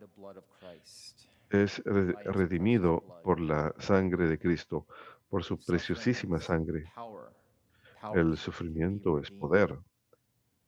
es 1.51 1.83
re- 1.85 2.15
redimido 2.25 3.03
por 3.25 3.41
la 3.41 3.75
sangre 3.79 4.29
de 4.29 4.39
Cristo, 4.39 4.87
por 5.29 5.43
su 5.45 5.59
preciosísima 5.59 6.41
sangre. 6.41 6.85
El 8.15 8.37
sufrimiento 8.37 9.19
es 9.19 9.31
poder, 9.31 9.77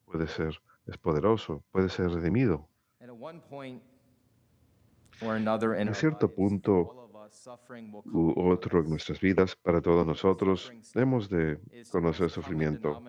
puede 0.05 0.27
ser, 0.27 0.61
es 0.87 0.97
poderoso, 0.99 1.63
puede 1.71 1.89
ser 1.89 2.11
redimido. 2.11 2.69
En 5.21 5.95
cierto 5.95 6.35
punto 6.35 7.09
u 8.07 8.51
otro 8.51 8.81
en 8.81 8.89
nuestras 8.91 9.21
vidas, 9.21 9.55
para 9.55 9.81
todos 9.81 10.07
nosotros, 10.07 10.73
hemos 10.95 11.29
de 11.29 11.61
conocer 11.93 12.31
sufrimiento. 12.31 13.03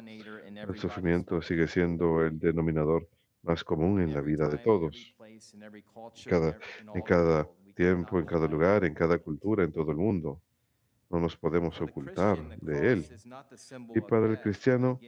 El 0.46 0.78
sufrimiento 0.78 1.42
sigue 1.42 1.68
siendo 1.68 2.22
el 2.24 2.38
denominador 2.38 3.08
más 3.44 3.64
común 3.64 4.02
en 4.02 4.14
la 4.14 4.22
vida 4.22 4.48
de 4.48 4.58
todos. 4.58 5.16
Cada, 6.26 6.58
en 6.94 7.02
cada 7.02 7.48
tiempo, 7.76 8.20
en 8.20 8.26
cada 8.26 8.48
lugar, 8.48 8.86
en 8.86 8.94
cada 8.94 9.18
cultura, 9.18 9.64
en 9.64 9.72
todo 9.72 9.92
el 9.92 9.98
mundo. 9.98 10.42
No 11.10 11.20
nos 11.20 11.36
podemos 11.36 11.80
ocultar 11.82 12.58
de 12.60 12.94
Él. 12.94 13.06
Y 13.94 14.02
para 14.02 14.28
el 14.28 14.40
cristiano, 14.40 15.00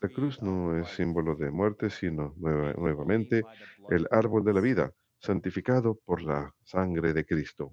La 0.00 0.08
cruz 0.08 0.40
no 0.40 0.78
es 0.78 0.88
símbolo 0.90 1.34
de 1.34 1.50
muerte, 1.50 1.90
sino 1.90 2.34
nuevamente 2.36 3.42
el 3.90 4.06
árbol 4.12 4.44
de 4.44 4.52
la 4.52 4.60
vida, 4.60 4.92
santificado 5.18 5.96
por 5.96 6.22
la 6.22 6.54
sangre 6.62 7.12
de 7.12 7.24
Cristo. 7.24 7.72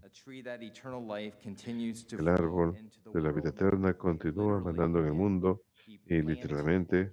El 2.18 2.28
árbol 2.28 2.90
de 3.14 3.22
la 3.22 3.32
vida 3.32 3.50
eterna 3.50 3.94
continúa 3.94 4.60
mandando 4.60 5.00
en 5.00 5.06
el 5.06 5.14
mundo 5.14 5.62
y 5.86 6.22
literalmente 6.24 7.12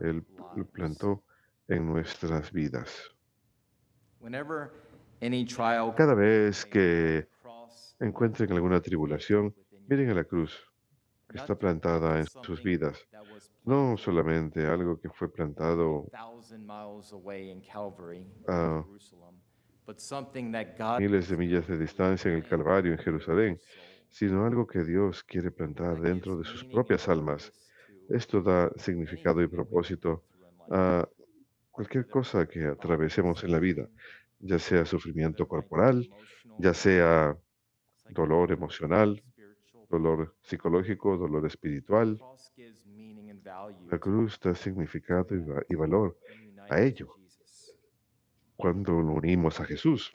Él 0.00 0.24
plantó 0.72 1.22
en 1.68 1.86
nuestras 1.86 2.52
vidas. 2.52 3.14
Cada 5.96 6.14
vez 6.14 6.64
que 6.66 7.28
encuentren 8.00 8.52
alguna 8.52 8.80
tribulación, 8.80 9.54
miren 9.88 10.10
a 10.10 10.14
la 10.14 10.24
cruz 10.24 10.52
que 11.28 11.38
está 11.38 11.56
plantada 11.56 12.18
en 12.18 12.26
sus 12.26 12.62
vidas. 12.62 12.98
No 13.64 13.96
solamente 13.96 14.66
algo 14.66 15.00
que 15.00 15.08
fue 15.10 15.32
plantado 15.32 16.06
a 18.46 18.84
God 20.78 20.98
miles 20.98 21.28
de 21.28 21.36
millas 21.36 21.66
de 21.68 21.78
distancia 21.78 22.30
en 22.30 22.38
el 22.38 22.48
Calvario, 22.48 22.92
en 22.92 22.98
Jerusalén, 22.98 23.60
sino 24.08 24.44
algo 24.44 24.66
que 24.66 24.82
Dios 24.84 25.22
quiere 25.24 25.50
plantar 25.50 26.00
dentro 26.00 26.36
de 26.38 26.44
sus 26.44 26.64
propias 26.64 27.08
almas. 27.08 27.52
Esto 28.08 28.40
da 28.40 28.70
significado 28.76 29.42
y 29.42 29.48
propósito 29.48 30.24
a 30.70 31.08
cualquier 31.76 32.06
cosa 32.08 32.46
que 32.46 32.64
atravesemos 32.66 33.44
en 33.44 33.50
la 33.52 33.58
vida, 33.68 33.84
ya 34.40 34.58
sea 34.58 34.84
sufrimiento 34.84 35.46
corporal, 35.46 35.96
ya 36.58 36.72
sea 36.74 37.36
dolor 38.08 38.50
emocional, 38.52 39.22
dolor 39.90 40.34
psicológico, 40.42 41.16
dolor 41.16 41.44
espiritual. 41.46 42.08
La 43.90 43.98
cruz 43.98 44.38
da 44.40 44.54
significado 44.54 45.34
y, 45.34 45.40
va- 45.40 45.62
y 45.68 45.74
valor 45.74 46.18
a 46.68 46.80
ello. 46.80 47.08
Cuando 48.56 48.92
lo 48.92 49.12
unimos 49.22 49.60
a 49.60 49.64
Jesús. 49.64 50.12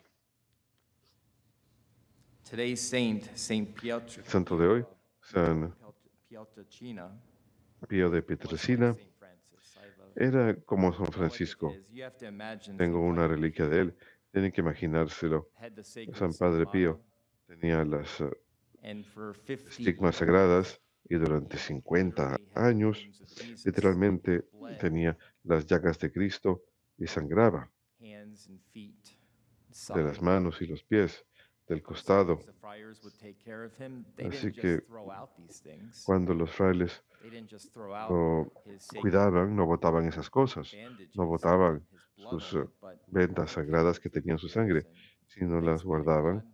Santo 4.24 4.56
de 4.58 4.66
hoy, 4.66 4.84
San 5.20 5.74
Pío 7.88 8.10
de 8.10 8.22
Pietrelcina, 8.22 8.96
era 10.16 10.56
como 10.64 10.92
San 10.92 11.12
Francisco. 11.12 11.74
Tengo 12.76 13.00
una 13.00 13.28
reliquia 13.28 13.68
de 13.68 13.80
él. 13.80 13.94
Tienen 14.30 14.52
que 14.52 14.60
imaginárselo. 14.60 15.50
San 16.14 16.32
Padre 16.34 16.66
Pío 16.66 17.00
tenía 17.46 17.84
las 17.84 18.20
eh, 18.20 18.30
and 18.82 19.04
for 19.04 19.34
50 19.34 19.70
estigmas 19.70 20.14
years, 20.14 20.16
sagradas 20.16 20.80
y 21.08 21.16
durante 21.16 21.56
50 21.56 22.22
literally 22.22 22.32
had 22.32 22.54
the 22.54 22.60
años 22.60 23.08
literalmente 23.64 24.44
tenía 24.80 25.16
las 25.44 25.66
llagas 25.66 25.98
de 25.98 26.10
Cristo 26.10 26.62
y 26.98 27.06
sangraba 27.06 27.70
de 29.94 30.02
las 30.02 30.20
manos 30.20 30.60
y 30.60 30.66
los 30.66 30.82
pies, 30.84 31.24
del 31.68 31.82
costado. 31.82 32.40
Así 34.28 34.52
que. 34.52 34.82
Cuando 36.04 36.34
los 36.34 36.50
frailes 36.50 37.02
lo 38.08 38.52
cuidaban, 39.00 39.54
no 39.54 39.66
botaban 39.66 40.06
esas 40.06 40.28
cosas, 40.28 40.72
no 41.14 41.26
botaban 41.26 41.86
sus, 42.16 42.54
eh, 42.54 42.64
vendas 43.08 43.52
sagradas 43.52 44.00
que 44.00 44.10
tenían 44.10 44.38
su 44.38 44.48
sangre, 44.48 44.86
sino 45.26 45.60
las 45.60 45.84
guardaban. 45.84 46.40
God, 46.40 46.52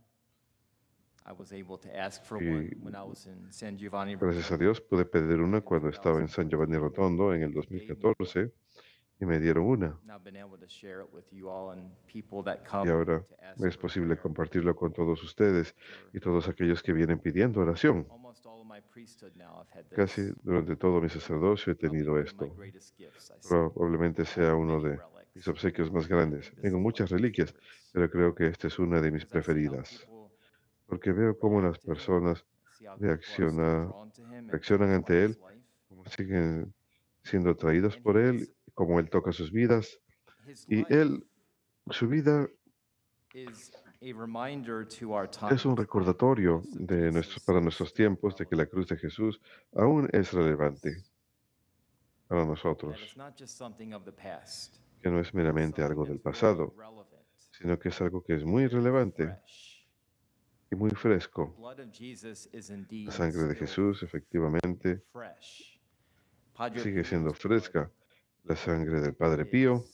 I 1.28 1.32
was 1.32 1.52
able 1.52 1.78
to 1.78 1.88
ask 1.94 2.24
for 2.24 2.42
Y 2.42 2.48
one 2.48 2.70
when 2.80 2.94
I 2.94 3.02
was 3.02 3.26
in 3.26 3.52
San 3.52 3.76
Giovanni. 3.76 4.16
Gracias 4.16 4.50
a 4.50 4.56
Dios 4.56 4.80
pude 4.80 5.04
pedir 5.04 5.40
una 5.40 5.60
cuando 5.60 5.88
estaba 5.88 6.20
en 6.20 6.28
San 6.28 6.48
Giovanni 6.48 6.76
Rotondo 6.76 7.34
en 7.34 7.42
el 7.42 7.52
2014 7.52 8.52
y 9.20 9.26
me 9.26 9.40
dieron 9.40 9.66
una. 9.66 9.98
Y 12.84 12.88
ahora 12.88 13.24
es 13.58 13.76
posible 13.76 14.16
compartirlo 14.16 14.76
con 14.76 14.92
todos 14.92 15.22
ustedes 15.22 15.74
y 16.12 16.20
todos 16.20 16.48
aquellos 16.48 16.82
que 16.82 16.92
vienen 16.92 17.18
pidiendo 17.18 17.60
oración. 17.60 18.06
Casi 19.90 20.30
durante 20.42 20.76
todo 20.76 21.00
mi 21.00 21.08
sacerdocio 21.08 21.72
he 21.72 21.76
tenido 21.76 22.18
esto. 22.18 22.54
Probablemente 23.48 24.24
sea 24.24 24.54
uno 24.54 24.80
de 24.80 24.98
mis 25.34 25.48
obsequios 25.48 25.90
más 25.90 26.06
grandes. 26.06 26.52
Tengo 26.60 26.78
muchas 26.78 27.10
reliquias, 27.10 27.54
pero 27.92 28.08
creo 28.10 28.34
que 28.34 28.46
esta 28.46 28.68
es 28.68 28.78
una 28.78 29.00
de 29.00 29.10
mis 29.10 29.26
preferidas, 29.26 30.06
porque 30.86 31.12
veo 31.12 31.38
cómo 31.38 31.60
las 31.60 31.78
personas 31.78 32.44
reaccionan 32.98 33.92
his 34.52 34.70
ante 34.70 35.24
él, 35.24 35.38
cómo 35.88 36.04
siguen 36.06 36.72
siendo 37.22 37.50
atraídos 37.50 37.96
por 37.98 38.16
él, 38.16 38.48
cómo 38.78 39.00
él 39.00 39.10
toca 39.10 39.32
sus 39.32 39.50
vidas. 39.50 39.98
Y 40.68 40.84
él, 40.94 41.26
su 41.90 42.06
vida 42.06 42.48
es 45.50 45.64
un 45.64 45.76
recordatorio 45.76 46.62
de 46.74 47.10
nuestros, 47.10 47.44
para 47.44 47.60
nuestros 47.60 47.92
tiempos 47.92 48.36
de 48.36 48.46
que 48.46 48.54
la 48.54 48.66
cruz 48.66 48.86
de 48.86 48.96
Jesús 48.96 49.40
aún 49.74 50.08
es 50.12 50.32
relevante 50.32 50.96
para 52.28 52.44
nosotros, 52.44 53.16
que 55.02 55.10
no 55.10 55.18
es 55.18 55.34
meramente 55.34 55.82
algo 55.82 56.04
del 56.04 56.20
pasado, 56.20 56.72
sino 57.50 57.76
que 57.80 57.88
es 57.88 58.00
algo 58.00 58.22
que 58.22 58.36
es 58.36 58.44
muy 58.44 58.68
relevante 58.68 59.38
y 60.70 60.76
muy 60.76 60.90
fresco. 60.90 61.56
La 61.60 63.10
sangre 63.10 63.42
de 63.42 63.54
Jesús 63.56 64.04
efectivamente 64.04 65.02
sigue 66.76 67.02
siendo 67.02 67.34
fresca. 67.34 67.90
La 68.48 68.56
sangre 68.56 69.02
del 69.02 69.12
Padre 69.12 69.44
Pío 69.44 69.84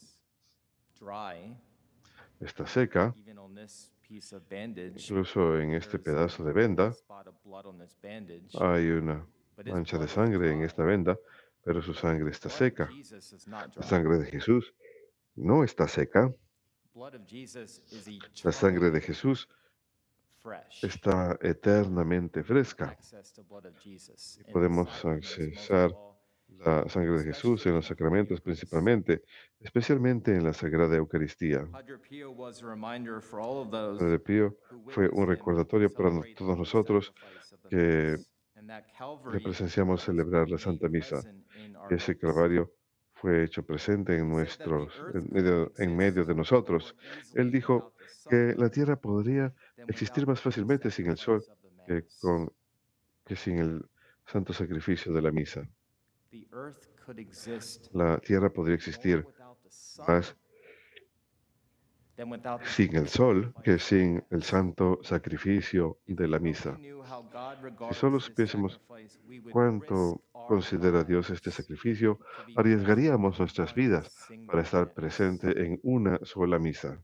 está 2.38 2.64
seca, 2.68 3.12
even 3.18 3.36
on 3.36 3.52
this 3.52 3.90
piece 4.00 4.32
of 4.32 4.44
bandage. 4.48 4.92
incluso 4.94 5.58
en 5.58 5.72
este 5.72 5.98
pedazo 5.98 6.44
de 6.44 6.52
venda 6.52 6.94
hay 8.60 8.90
una 8.90 9.26
mancha 9.66 9.98
de 9.98 10.06
sangre 10.06 10.52
en 10.52 10.62
esta 10.62 10.84
venda, 10.84 11.18
pero 11.64 11.82
su 11.82 11.94
sangre 11.94 12.30
está 12.30 12.48
seca. 12.48 12.88
La 13.74 13.82
sangre 13.82 14.18
de 14.18 14.26
Jesús 14.26 14.72
no 15.34 15.64
está 15.64 15.88
seca. 15.88 16.32
La 18.44 18.52
sangre 18.52 18.92
de 18.92 19.00
Jesús 19.00 19.48
está 20.80 21.36
eternamente 21.42 22.44
fresca. 22.44 22.96
Y 24.38 24.52
podemos 24.52 25.04
accesar 25.04 25.90
La 26.60 26.88
sangre 26.88 27.18
de 27.18 27.24
Jesús 27.24 27.66
en 27.66 27.74
los 27.74 27.86
sacramentos 27.86 28.40
principalmente, 28.40 29.22
especialmente 29.60 30.34
en 30.34 30.44
la 30.44 30.52
Sagrada 30.52 30.96
Eucaristía. 30.96 31.66
Padre 31.70 31.98
Pío 34.18 34.56
fue 34.88 35.08
un 35.08 35.26
recordatorio 35.26 35.92
para 35.92 36.10
todos 36.36 36.58
nosotros 36.58 37.12
que 37.68 38.16
que 39.32 39.40
presenciamos 39.40 40.02
celebrar 40.02 40.48
la 40.48 40.58
Santa 40.58 40.88
Misa, 40.88 41.20
ese. 41.90 42.16
Calvario 42.16 42.72
fue 43.12 43.44
hecho 43.44 43.62
presente 43.64 44.16
en 44.16 44.28
nuestros, 44.28 44.92
en 45.12 45.28
medio, 45.30 45.72
en 45.78 45.96
medio 45.96 46.24
de 46.24 46.34
nosotros. 46.34 46.94
Él 47.34 47.50
dijo 47.50 47.92
que 48.28 48.54
la 48.56 48.70
tierra 48.70 48.96
podría 48.96 49.52
existir 49.88 50.26
más 50.26 50.40
fácilmente 50.40 50.90
sin 50.90 51.10
el 51.10 51.16
sol 51.16 51.44
que, 51.86 52.04
con, 52.20 52.50
que 53.24 53.36
sin 53.36 53.58
el 53.58 53.84
santo 54.26 54.52
sacrificio 54.52 55.12
de 55.12 55.22
la 55.22 55.30
misa. 55.30 55.68
La 57.92 58.18
tierra 58.18 58.50
podría 58.50 58.74
existir 58.74 59.26
más 60.06 60.36
sin 62.64 62.96
el 62.96 63.08
sol 63.08 63.52
que 63.62 63.78
sin 63.78 64.24
el 64.30 64.42
santo 64.42 65.00
sacrificio 65.02 65.98
If 66.06 66.16
de 66.16 66.28
la 66.28 66.38
misa. 66.38 66.78
regarded 67.60 67.94
solo 67.94 68.20
supiésemos 68.20 68.80
cuánto 69.50 70.22
considera 70.32 71.02
Dios 71.02 71.30
este 71.30 71.50
sacrificio, 71.50 72.20
arriesgaríamos 72.56 73.38
nuestras 73.38 73.74
vidas 73.74 74.28
para 74.46 74.62
estar 74.62 74.92
presente 74.92 75.48
en 75.64 75.80
una 75.82 76.18
sola 76.22 76.58
misa. 76.58 77.02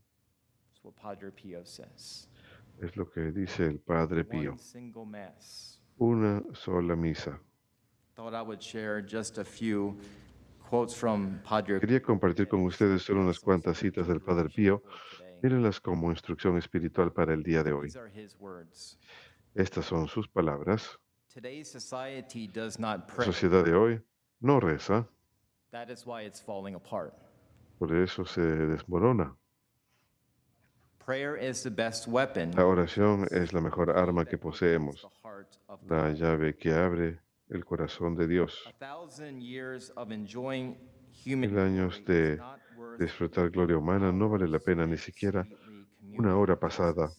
Es 2.81 2.95
lo 2.95 3.11
que 3.11 3.31
dice 3.31 3.65
el 3.65 3.79
Padre 3.79 4.23
Pío. 4.23 4.55
Una 5.97 6.43
sola 6.53 6.95
misa. 6.95 7.39
Quería 11.79 12.01
compartir 12.01 12.47
con 12.47 12.63
ustedes 12.63 13.01
solo 13.01 13.21
unas 13.21 13.39
cuantas 13.39 13.77
citas 13.77 14.07
del 14.07 14.21
Padre 14.21 14.49
Pío. 14.49 14.83
Mírenlas 15.41 15.79
como 15.79 16.11
instrucción 16.11 16.57
espiritual 16.57 17.11
para 17.11 17.33
el 17.33 17.41
día 17.41 17.63
de 17.63 17.73
hoy. 17.73 17.87
These 17.87 17.99
are 17.99 18.09
his 18.09 18.35
words. 18.39 18.97
Estas 19.55 19.85
son 19.85 20.07
sus 20.07 20.27
palabras. 20.27 20.99
Today's 21.33 21.69
society 21.69 22.47
does 22.47 22.77
not 22.79 23.09
La 23.17 23.25
sociedad 23.25 23.63
de 23.63 23.73
hoy 23.73 24.01
no 24.41 24.59
reza, 24.59 25.07
That 25.71 25.89
is 25.89 26.05
why 26.05 26.25
it's 26.25 26.41
falling 26.41 26.75
apart. 26.75 27.13
por 27.79 27.95
eso 27.95 28.25
se 28.25 28.41
desmorona. 28.41 29.35
Prayer 30.99 31.35
is 31.37 31.63
the 31.63 31.71
best 31.71 32.07
weapon. 32.07 32.51
La 32.51 32.65
oración 32.65 33.27
es 33.31 33.53
la 33.53 33.61
mejor 33.61 33.89
arma 33.97 34.25
que 34.25 34.37
poseemos, 34.37 35.07
la 35.87 36.11
llave 36.11 36.55
que 36.57 36.73
abre 36.73 37.19
el 37.51 37.65
corazón 37.65 38.15
de 38.15 38.27
Dios. 38.27 38.63
Mil 41.25 41.59
años 41.59 42.03
de 42.05 42.39
Disfrutar 42.97 43.49
gloria 43.49 43.77
humana 43.77 44.11
no 44.11 44.29
vale 44.29 44.47
la 44.47 44.59
pena 44.59 44.87
ni 44.87 44.97
siquiera 44.97 45.47
una 46.17 46.35
hora 46.35 46.59
pasada 46.59 47.11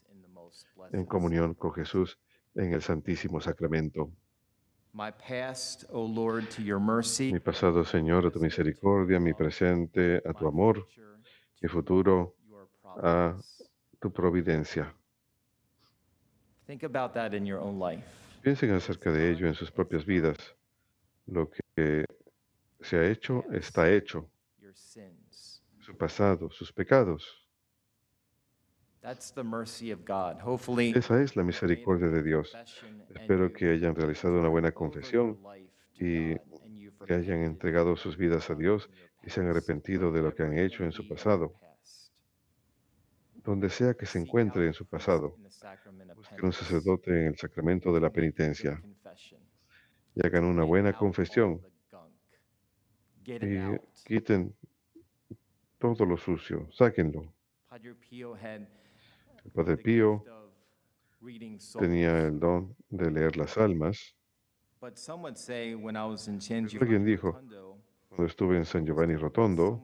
en 0.93 1.07
comunión 1.07 1.55
con 1.55 1.73
Jesús 1.73 2.19
en 2.55 2.73
el 2.73 2.83
Santísimo 2.83 3.41
Sacramento. 3.41 4.11
Mi 4.93 5.11
pasado, 7.41 7.85
Señor, 7.85 8.27
a 8.27 8.31
tu 8.31 8.41
misericordia, 8.41 9.19
mi 9.19 9.33
presente, 9.33 10.23
a 10.25 10.35
tu 10.35 10.47
amor, 10.47 10.87
mi 11.61 11.69
futuro, 11.69 12.37
a 13.03 13.37
tu 13.99 14.13
providencia. 14.13 14.95
Think 16.67 16.83
about 16.85 17.15
that 17.15 17.33
in 17.35 17.47
your 17.47 17.61
own 17.61 17.79
life. 17.79 18.32
Piensen 18.43 18.73
acerca 18.73 19.13
de 19.13 19.31
ello 19.31 19.47
en 19.47 19.55
sus 19.55 19.71
propias 19.71 20.05
vidas. 20.05 20.37
Lo 21.27 21.49
que 21.49 22.05
se 22.81 22.97
ha 22.97 23.09
hecho 23.09 23.45
está 23.53 23.91
hecho. 23.91 24.29
Su 25.81 25.97
pasado, 25.97 26.51
sus 26.51 26.73
pecados. 26.73 27.47
Esa 30.95 31.23
es 31.23 31.37
la 31.37 31.43
misericordia 31.45 32.09
de 32.09 32.23
Dios. 32.23 32.57
Espero 33.15 33.53
que 33.53 33.71
hayan 33.71 33.95
realizado 33.95 34.41
una 34.41 34.49
buena 34.49 34.73
confesión 34.73 35.39
y 35.95 36.35
que 37.07 37.15
hayan 37.15 37.43
entregado 37.43 37.97
sus 37.97 38.17
vidas 38.17 38.51
a 38.51 38.55
Dios 38.55 38.91
y 39.25 39.31
se 39.31 39.41
han 39.41 39.49
arrepentido 39.49 40.11
de 40.11 40.23
lo 40.23 40.35
que 40.35 40.43
han 40.43 40.59
hecho 40.59 40.85
en 40.85 40.93
su 40.93 41.07
pasado. 41.09 41.55
Donde 43.45 43.69
sea 43.71 43.95
que 43.95 44.07
se 44.07 44.19
encuentre 44.21 44.67
en 44.67 44.73
su 44.73 44.87
pasado, 44.87 45.37
busquen 46.15 46.45
un 46.45 46.53
sacerdote 46.53 47.11
en 47.11 47.27
el 47.29 47.37
sacramento 47.37 47.93
de 47.93 48.01
la 48.01 48.11
penitencia 48.11 48.81
y 50.15 50.27
hagan 50.27 50.45
una 50.45 50.65
buena 50.65 50.93
confesión. 50.93 51.61
y 53.25 53.79
quiten 54.05 54.55
todo 55.79 56.05
lo 56.05 56.17
sucio, 56.17 56.69
sáquenlo. 56.73 57.33
El 59.45 59.51
Padre 59.53 59.77
Pío 59.77 60.25
tenía 61.79 62.27
el 62.27 62.39
don 62.39 62.77
de 62.91 63.11
leer 63.11 63.37
las 63.37 63.59
almas. 63.59 64.15
Alguien 66.81 67.05
dijo, 67.05 67.41
Cuando 68.09 68.27
estuve 68.27 68.57
en 68.57 68.65
San 68.65 68.85
Giovanni 68.85 69.17
Rotondo, 69.17 69.83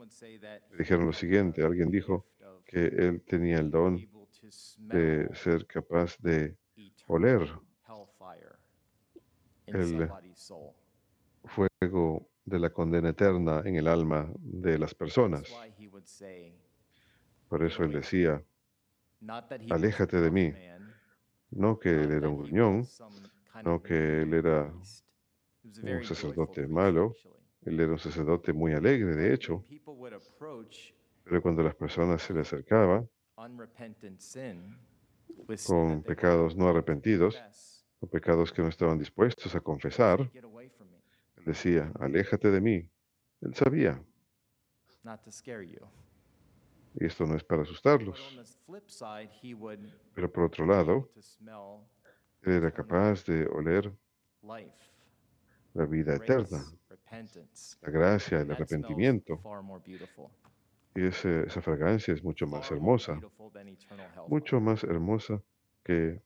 me 0.71 0.77
dijeron 0.79 1.07
lo 1.07 1.12
siguiente, 1.12 1.64
alguien 1.64 1.90
dijo 1.90 2.27
que 2.69 2.85
él 2.85 3.23
tenía 3.27 3.59
el 3.59 3.71
don 3.71 3.99
de 4.77 5.35
ser 5.35 5.67
capaz 5.67 6.19
de 6.19 6.55
oler 7.07 7.51
el 9.67 10.09
fuego 11.45 12.29
de 12.45 12.59
la 12.59 12.71
condena 12.71 13.11
eterna 13.11 13.63
en 13.65 13.77
el 13.77 13.89
alma 13.89 14.31
de 14.39 14.79
las 14.79 14.95
personas. 14.95 15.45
Por 17.49 17.65
eso 17.65 17.85
él 17.85 17.93
decía, 17.93 18.43
aléjate 19.71 20.21
de 20.21 20.31
mí. 20.31 20.53
no 21.51 21.79
que 21.79 21.89
él 21.89 22.13
era 22.13 22.29
un 22.29 22.37
gruñón, 22.37 22.87
no 23.65 23.83
que 23.83 24.23
él 24.23 24.35
era 24.35 24.71
un 25.83 26.05
sacerdote 26.05 26.67
malo, 26.67 27.15
él 27.63 27.81
era 27.81 27.93
un 27.93 27.99
sacerdote 27.99 28.53
muy 28.53 28.73
alegre, 28.75 29.17
de 29.17 29.33
hecho, 29.33 29.65
pero 31.29 31.43
cuando 31.43 31.62
las 31.62 31.75
personas 31.75 32.23
se 32.23 32.33
le 32.33 32.41
acercaban 32.41 33.09
con 35.67 36.03
pecados 36.03 36.57
no 36.57 36.69
arrepentidos, 36.69 37.37
o 38.01 38.07
pecados 38.07 38.53
que 38.53 38.62
no 38.62 38.69
estaban 38.69 38.99
dispuestos 38.99 39.55
a 39.55 39.61
confesar, 39.61 40.21
él 40.21 41.45
decía, 41.45 41.93
aléjate 42.01 42.51
de 42.51 42.61
mí. 42.61 42.91
Él 43.41 43.55
sabía, 43.55 44.03
y 46.95 47.05
esto 47.05 47.27
no 47.27 47.37
es 47.37 47.45
para 47.45 47.62
asustarlos, 47.62 48.19
pero 50.14 50.33
por 50.33 50.45
otro 50.45 50.67
lado, 50.67 51.11
él 52.43 52.53
era 52.53 52.73
capaz 52.73 53.25
de 53.25 53.47
oler 53.47 53.93
la 55.75 55.85
vida 55.87 56.17
eterna, 56.17 56.64
la 57.83 57.91
gracia, 57.91 58.41
el 58.41 58.51
arrepentimiento. 58.51 59.41
Y 60.94 61.07
ese- 61.07 61.46
esa 61.46 61.61
fragancia 61.62 62.12
es 62.14 62.22
mucho 62.24 62.46
más 62.46 62.70
hermosa, 62.70 63.20
mucho 64.29 64.61
más 64.61 64.83
hermosa 64.85 65.40
que 65.85 66.20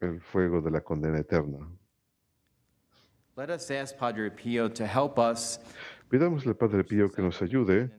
el 0.00 0.20
fuego 0.20 0.60
de 0.62 0.70
la 0.70 0.80
condena 0.80 1.18
eterna. 1.18 1.68
Pidámosle 6.10 6.50
al 6.50 6.56
Padre 6.56 6.84
Pío 6.84 7.10
que 7.10 7.22
nos 7.22 7.40
ayude 7.42 7.90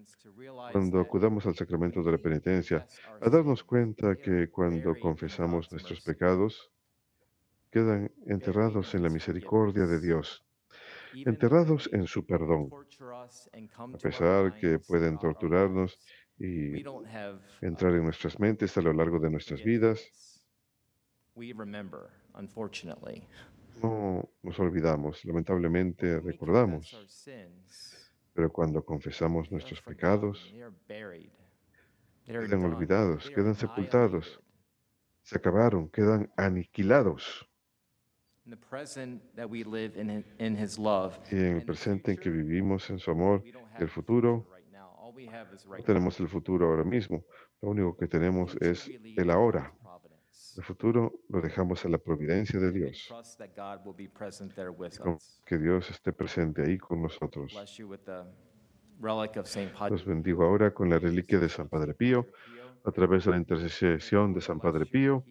cuando 0.71 0.99
acudamos 0.99 1.45
al 1.45 1.55
sacramento 1.55 2.01
de 2.03 2.11
la 2.11 2.17
penitencia 2.17 2.87
a 3.21 3.29
darnos 3.29 3.63
cuenta 3.63 4.15
que 4.15 4.49
cuando 4.49 4.93
confesamos 4.99 5.71
nuestros 5.71 6.01
pecados, 6.01 6.71
quedan 7.71 8.11
enterrados 8.25 8.95
en 8.95 9.03
la 9.03 9.09
misericordia 9.09 9.85
de 9.85 9.99
Dios, 10.01 10.43
enterrados 11.13 11.89
en 11.93 12.07
su 12.07 12.25
perdón, 12.25 12.69
a 13.75 13.97
pesar 13.97 14.57
que 14.59 14.79
pueden 14.79 15.17
torturarnos 15.17 15.99
y 16.37 16.83
entrar 17.61 17.93
en 17.93 18.03
nuestras 18.03 18.39
mentes 18.39 18.77
a 18.77 18.81
lo 18.81 18.93
largo 18.93 19.19
de 19.19 19.29
nuestras 19.29 19.63
vidas. 19.63 19.99
We 21.35 21.53
remember, 21.53 22.09
unfortunately. 22.33 23.27
No 23.81 24.29
nos 24.43 24.59
olvidamos, 24.59 25.23
lamentablemente 25.23 26.19
recordamos, 26.19 26.97
pero 28.33 28.51
cuando 28.51 28.83
confesamos 28.83 29.49
nuestros 29.51 29.81
pecados, 29.81 30.53
quedan 32.25 32.65
olvidados, 32.65 33.29
quedan 33.29 33.55
sepultados, 33.55 34.41
se 35.23 35.37
acabaron, 35.37 35.89
quedan 35.89 36.31
aniquilados. 36.35 37.48
Y 41.31 41.35
en 41.35 41.57
el 41.57 41.65
presente 41.65 42.11
en 42.11 42.17
que 42.17 42.29
vivimos 42.29 42.89
en 42.89 42.99
su 42.99 43.11
amor, 43.11 43.43
el 43.79 43.89
futuro, 43.89 44.43
future 44.43 44.61
right 44.61 44.71
now. 44.71 44.89
All 44.97 45.13
we 45.13 45.27
have 45.27 45.53
is 45.55 45.65
no 45.65 45.83
tenemos 45.83 46.19
el 46.19 46.27
futuro 46.27 46.67
ahora 46.67 46.83
mismo. 46.83 47.23
Lo 47.61 47.69
único 47.69 47.97
que 47.97 48.07
tenemos 48.07 48.55
es 48.61 48.89
el 48.89 49.29
ahora. 49.29 49.73
El 50.57 50.63
futuro 50.63 51.21
lo 51.29 51.41
dejamos 51.41 51.85
a 51.85 51.89
la 51.89 51.97
providencia 51.97 52.59
de 52.59 52.71
Dios. 52.71 53.09
Que 55.45 55.57
Dios 55.57 55.89
esté 55.89 56.11
presente 56.11 56.63
ahí 56.63 56.77
con 56.77 57.01
nosotros. 57.01 57.55
Los 59.89 60.05
bendigo 60.05 60.43
ahora 60.43 60.73
con 60.73 60.89
la 60.89 60.99
reliquia 60.99 61.39
de 61.39 61.47
San 61.47 61.69
Padre 61.69 61.93
Pío, 61.93 62.27
a 62.83 62.91
través 62.91 63.25
de 63.25 63.31
la 63.31 63.37
intercesión 63.37 64.33
de 64.33 64.41
San 64.41 64.59
Padre 64.59 64.85
Pío. 64.85 65.23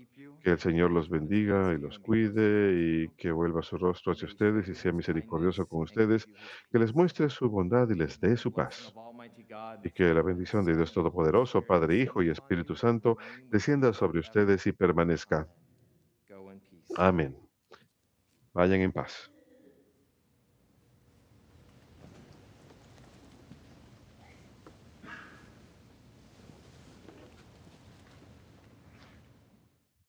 Que 0.49 0.53
el 0.53 0.61
Señor 0.61 0.91
los 0.93 1.11
bendiga 1.11 1.75
y 1.75 1.79
los 1.79 1.99
cuide 1.99 2.73
y 2.73 3.09
que 3.19 3.31
vuelva 3.31 3.61
su 3.61 3.77
rostro 3.77 4.13
hacia 4.13 4.27
ustedes 4.27 4.67
y 4.67 4.75
sea 4.75 4.93
misericordioso 4.93 5.67
con 5.67 5.83
ustedes, 5.83 6.27
que 6.73 6.79
les 6.79 6.95
muestre 6.95 7.29
su 7.29 7.51
bondad 7.51 7.91
y 7.91 7.95
les 7.95 8.19
dé 8.19 8.35
su 8.35 8.51
paz. 8.51 8.95
Y 9.85 9.91
que 9.91 10.15
la 10.15 10.23
bendición 10.23 10.65
de 10.65 10.75
Dios 10.75 10.95
Todopoderoso, 10.95 11.61
Padre, 11.61 11.99
Hijo 11.99 12.23
y 12.23 12.31
Espíritu 12.31 12.77
Santo, 12.77 13.19
descienda 13.51 13.93
sobre 13.93 14.21
ustedes 14.21 14.67
y 14.67 14.73
permanezca. 14.73 15.47
Amén. 16.97 17.37
Vayan 18.55 18.81
en 18.81 18.93
paz. 18.93 19.31